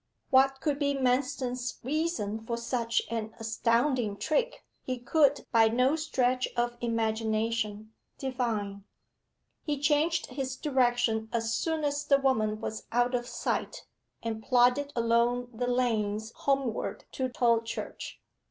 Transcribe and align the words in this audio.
What 0.31 0.61
could 0.61 0.79
be 0.79 0.95
Manston's 0.95 1.77
reason 1.83 2.39
for 2.39 2.57
such 2.57 3.03
an 3.11 3.35
astounding 3.39 4.17
trick 4.17 4.65
he 4.81 4.97
could 4.97 5.45
by 5.51 5.67
no 5.67 5.95
stretch 5.95 6.47
of 6.57 6.75
imagination 6.81 7.93
divine. 8.17 8.83
He 9.63 9.77
changed 9.79 10.25
his 10.31 10.55
direction 10.55 11.29
as 11.31 11.53
soon 11.53 11.83
as 11.83 12.03
the 12.03 12.17
woman 12.17 12.59
was 12.59 12.87
out 12.91 13.13
of 13.13 13.27
sight, 13.27 13.85
and 14.23 14.41
plodded 14.41 14.91
along 14.95 15.49
the 15.53 15.67
lanes 15.67 16.31
homeward 16.35 17.05
to 17.11 17.29
Tolchurch. 17.29 18.19